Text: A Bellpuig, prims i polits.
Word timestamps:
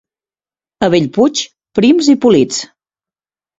A 0.87 0.89
Bellpuig, 0.93 1.43
prims 1.81 2.11
i 2.17 2.19
polits. 2.27 2.65